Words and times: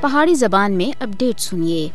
پہاڑی 0.00 0.34
زبان 0.34 0.72
میں 0.72 0.90
اپڈیٹ 1.02 1.40
سنیے۔ 1.40 1.88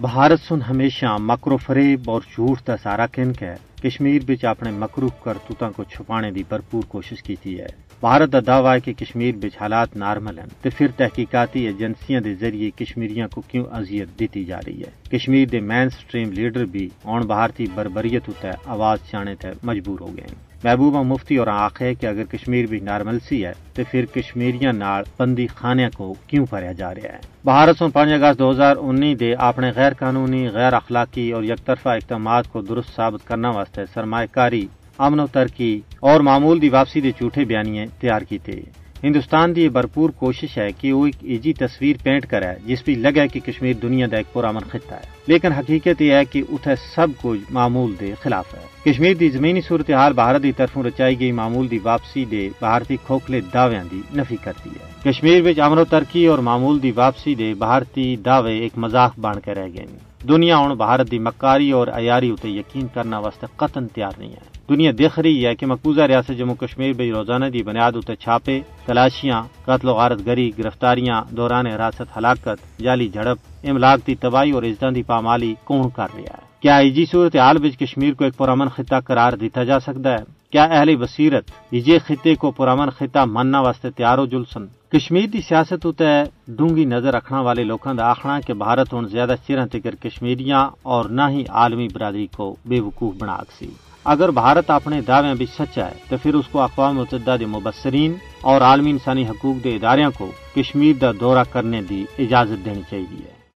بھارت 0.00 0.40
سن 0.40 0.62
ہمیشہ 0.62 1.16
مکرو 1.20 1.56
فریب 1.56 2.10
اور 2.10 2.20
جھوٹ 2.34 2.66
کا 2.66 2.76
سارا 2.82 3.06
کنک 3.06 3.42
ہے 3.42 3.54
کشمیر 3.82 4.22
بچ 4.26 4.44
اپنے 4.44 4.70
مکروف 4.70 5.22
کرتوتوں 5.24 5.70
کو 5.70 5.84
چھپانے 5.84 6.30
دی 6.30 6.42
بھرپور 6.48 6.82
کوشش 6.88 7.22
کی 7.22 7.36
تھی 7.36 7.60
ہے۔ 7.60 7.66
بھارت 8.00 8.32
کا 8.32 8.40
دعویٰ 8.46 8.74
ہے 8.74 8.80
کہ 8.80 8.92
کشمیر 8.92 9.34
بچ 9.36 9.60
حالات 9.60 9.96
نارمل 9.96 10.38
ہیں 10.38 10.46
تو 10.62 10.70
پھر 10.78 10.86
تحقیقاتی 10.96 11.66
ایجنسیاں 11.66 12.20
دے 12.20 12.34
ذریعے 12.34 12.70
کشمیریاں 12.70 13.28
کو 13.28 13.40
کیوں 13.40 13.64
اذیت 13.70 14.18
دیتی 14.18 14.44
جا 14.44 14.58
رہی 14.66 14.82
ہے؟ 14.82 14.90
کشمیر 15.10 15.48
دے 15.48 15.60
مین 15.60 15.88
سٹریم 15.90 16.32
لیڈر 16.32 16.64
بھی 16.64 16.88
اون 17.02 17.26
بھارتی 17.26 17.66
بربریت 17.74 18.28
ہوتا 18.28 18.48
ہے 18.48 18.56
آواز 18.66 18.98
چانے 19.10 19.34
تے 19.34 19.48
مجبور 19.62 20.00
ہو 20.00 20.16
گئے 20.16 20.26
ہیں۔ 20.30 20.53
محبوبہ 20.64 21.02
مفتی 21.02 21.36
اور 21.36 21.46
آخ 21.46 21.82
ہے 21.82 21.94
کہ 21.94 22.06
اگر 22.06 22.24
کشمیر 22.24 22.66
بھی 22.66 22.78
نارمل 22.80 23.18
سی 23.18 23.44
ہے 23.46 23.52
تو 23.74 23.82
پھر 23.90 24.04
کشمیریاں 24.04 24.72
نال 24.72 25.02
بندی 25.18 25.46
خانے 25.46 25.88
کو 25.96 26.14
کیوں 26.26 26.46
پھریا 26.46 26.72
جا 26.72 26.94
رہا 26.94 27.12
ہے؟ 27.12 27.18
بھارت 27.44 27.78
سو 27.78 27.88
پانچ 27.88 28.12
اگست 28.12 28.38
دو 28.38 28.50
ہزار 28.50 28.76
انی 28.76 29.14
دے 29.14 29.32
اپنے 29.38 29.70
غیر 29.76 29.92
قانونی 29.92 30.48
غیر 30.48 30.72
اخلاقی 30.72 31.32
اور 31.32 31.42
یک 31.42 31.66
طرفہ 31.66 31.88
اقدامات 31.88 32.48
کو 32.52 32.60
درست 32.60 32.96
ثابت 32.96 33.26
کرنا 33.26 33.50
واسطے 33.50 33.84
سرمایہ 33.94 34.34
کاری، 34.34 34.66
امن 34.98 35.20
و 35.20 35.26
ترقی 35.26 35.80
اور 36.00 36.20
معمول 36.20 36.62
دی 36.62 36.68
واپسی 36.68 37.00
دے 37.00 37.10
جھوٹے 37.10 37.44
بیانیے 37.44 37.86
تیار 38.00 38.20
کیتے۔ 38.20 38.60
ہندوستان 39.04 39.56
دی 39.56 39.68
بھرپور 39.68 40.10
کوشش 40.10 40.58
ہے 40.58 40.68
کہ 40.72 40.92
وہ 40.92 41.06
ایک 41.06 41.16
ایجی 41.20 41.52
تصویر 41.52 41.96
پینٹ 42.02 42.26
کرے، 42.26 42.46
جس 42.66 42.82
بھی 42.84 42.94
لگا 42.94 43.26
کہ 43.26 43.40
کشمیر 43.40 43.74
دنیا 43.82 44.06
دا 44.10 44.16
ایک 44.16 44.32
پرامن 44.32 44.60
خطہ 44.60 44.94
ہے۔ 44.94 45.00
لیکن 45.26 45.52
حقیقت 45.52 46.02
یہ 46.02 46.12
ہے 46.12 46.24
کہ 46.24 46.42
اتھے 46.48 46.74
سب 46.94 47.06
کچھ 47.22 47.40
معمول 47.50 47.94
دے 48.00 48.14
خلاف 48.22 48.54
ہے۔ 48.54 48.92
کشمیر 48.92 49.14
دی 49.14 49.28
زمینی 49.28 49.60
صورتحال 49.60 50.12
بھارت 50.12 50.42
دی 50.42 50.52
طرفوں 50.52 50.82
رچائی 50.82 51.20
گئی 51.20 51.32
معمول 51.32 51.70
دی 51.70 51.78
واپسی 51.82 52.24
دے 52.24 52.48
بھارتی 52.58 52.96
کھوکھلے 53.06 53.40
دعویاں 53.54 53.84
دی 53.90 54.00
نفی 54.14 54.36
کرتی 54.36 54.70
ہے۔ 54.70 55.10
کشمیر 55.10 55.42
وچ 55.42 55.60
امن 55.60 55.78
و 55.78 55.84
ترقی 55.84 56.26
اور 56.26 56.38
معمول 56.38 56.82
دی 56.82 56.90
واپسی 56.90 57.34
دے 57.34 57.54
بھارتی 57.54 58.16
دعوے 58.16 58.58
ایک 58.58 58.72
مذاق 58.76 59.18
بن 59.18 59.40
کے 59.40 59.54
رہ 59.54 59.68
گئے 59.74 59.86
دنیا 60.28 60.56
ہوں 60.56 60.74
بھارت 60.74 61.10
دی 61.10 61.18
مکاری 61.18 61.70
اور 61.70 61.88
عیاری 61.88 62.30
اتنے 62.30 62.50
یقین 62.50 62.86
کرنا 62.94 63.18
واسطے 63.18 63.46
قطن 63.56 63.88
تیار 63.88 64.12
نہیں 64.18 64.30
ہے۔ 64.30 64.53
دنیا 64.68 64.90
دیکھ 64.98 65.18
رہی 65.18 65.46
ہے 65.46 65.54
کہ 65.54 65.66
مقبوضہ 65.66 66.02
ریاست 66.02 66.38
جموں 66.38 66.54
کشمیر 66.54 66.92
بھی 66.92 67.12
روزانہ 67.12 67.44
دی 67.44 67.62
بنیاد 67.62 67.92
اتنے 67.96 68.16
چھاپے، 68.16 68.60
تلاشیاں، 68.86 69.42
قتل 69.64 69.88
و 69.88 69.94
غارت 69.94 70.26
گری، 70.26 70.50
گرفتاریاں، 70.58 71.22
دوران 71.30 71.66
حراست 71.66 72.16
ہلاکت، 72.16 72.80
جعلی 72.80 73.08
جھڑپ، 73.08 73.38
املاک 73.64 74.06
دی 74.06 74.14
تباہی 74.14 74.50
اور 74.50 74.62
عزتوں 74.62 74.90
دی 74.90 75.02
پامالی 75.02 75.54
کون 75.64 75.90
کر 75.90 76.06
رہا 76.14 76.36
ہے؟ 76.38 76.42
کیا 76.60 76.76
ایجی 76.76 77.04
صورت 77.04 77.36
حال 77.36 77.58
بچ 77.58 77.76
کشمیر 77.78 78.14
کو 78.14 78.24
ایک 78.24 78.36
پرامن 78.36 78.68
خطہ 78.68 79.00
قرار 79.06 79.32
دیتا 79.32 79.64
جا 79.64 79.80
سکتا 79.80 80.12
ہے؟ 80.12 80.24
کیا 80.50 80.64
اہل 80.64 80.96
بصیرت 80.96 81.50
ایجے 81.70 81.98
خطے 81.98 82.34
کو 82.34 82.50
پرامن 82.50 82.90
خطہ 82.90 83.24
مننا 83.24 83.60
واسطے 83.60 83.90
تیار 83.90 84.18
ہو 84.18 84.26
جلسن؟ 84.26 84.66
کشمیر 84.92 85.26
دی 85.26 85.40
سیاست 85.48 85.86
اتنے 85.86 86.24
ڈونگی 86.48 86.84
نظر 86.84 87.14
رکھنا 87.14 87.40
والے 87.40 87.64
لوگوں 87.64 87.94
کا 87.94 88.10
آخنا 88.10 88.40
کہ 88.40 88.52
بھارت 88.54 88.92
ہوں 88.92 89.02
زیادہ 89.02 89.34
چرن 89.46 89.68
تکر 89.68 89.94
کشمیریاں 89.94 90.68
اور 90.82 91.04
نہ 91.04 91.22
ہی 91.30 91.44
عالمی 91.48 91.88
برادری 91.92 92.26
کو 92.26 92.56
بے 92.66 92.80
وقوف 92.80 93.14
بنا 93.14 93.38
سی 93.58 93.66
اگر 94.04 94.30
بھارت 94.30 94.70
اپنے 94.70 95.00
دعوے 95.00 95.34
بھی 95.34 95.46
سچا 95.46 95.86
ہے، 95.86 95.94
تو 96.08 96.16
پھر 96.22 96.34
اس 96.34 96.48
کو 96.48 96.60
اقوام 96.60 96.96
متحدہ 96.96 97.36
دے 97.40 97.46
مبصرین 97.46 98.14
اور 98.40 98.60
عالمی 98.60 98.90
انسانی 98.90 99.28
حقوق 99.28 99.64
دے 99.64 99.76
اداروں 99.76 100.10
کو 100.18 100.32
کشمیر 100.56 100.96
دا 101.00 101.12
دورہ 101.20 101.44
کرنے 101.52 101.82
دی 101.82 102.04
اجازت 102.18 102.64
دینی 102.64 102.82
چاہیے۔ 102.90 103.33